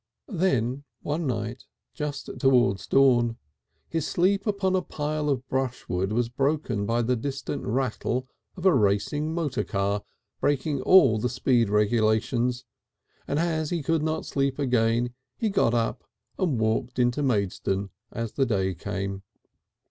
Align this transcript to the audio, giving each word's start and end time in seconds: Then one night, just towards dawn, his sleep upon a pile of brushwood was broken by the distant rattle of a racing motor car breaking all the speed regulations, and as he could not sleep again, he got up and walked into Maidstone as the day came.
Then 0.33 0.83
one 1.03 1.27
night, 1.27 1.65
just 1.93 2.27
towards 2.39 2.87
dawn, 2.87 3.37
his 3.87 4.07
sleep 4.07 4.47
upon 4.47 4.75
a 4.75 4.81
pile 4.81 5.29
of 5.29 5.47
brushwood 5.47 6.11
was 6.11 6.27
broken 6.27 6.87
by 6.87 7.03
the 7.03 7.15
distant 7.15 7.63
rattle 7.67 8.27
of 8.57 8.65
a 8.65 8.73
racing 8.73 9.31
motor 9.31 9.63
car 9.63 10.01
breaking 10.39 10.81
all 10.81 11.19
the 11.19 11.29
speed 11.29 11.69
regulations, 11.69 12.65
and 13.27 13.37
as 13.37 13.69
he 13.69 13.83
could 13.83 14.01
not 14.01 14.25
sleep 14.25 14.57
again, 14.57 15.13
he 15.37 15.51
got 15.51 15.75
up 15.75 16.03
and 16.39 16.57
walked 16.59 16.97
into 16.97 17.21
Maidstone 17.21 17.91
as 18.11 18.31
the 18.31 18.47
day 18.47 18.73
came. 18.73 19.21